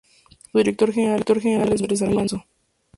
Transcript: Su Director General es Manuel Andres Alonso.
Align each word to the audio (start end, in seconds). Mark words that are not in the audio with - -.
Su 0.51 0.57
Director 0.57 0.91
General 0.91 1.21
es 1.27 1.31
Manuel 1.43 1.71
Andres 1.73 2.01
Alonso. 2.01 2.45